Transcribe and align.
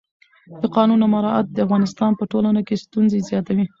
د 0.61 0.63
قانون 0.75 0.99
نه 1.03 1.07
مراعت 1.13 1.47
د 1.51 1.57
افغانستان 1.65 2.11
په 2.19 2.23
ټولنه 2.31 2.61
کې 2.67 2.81
ستونزې 2.85 3.19
زیاتوي 3.29 3.65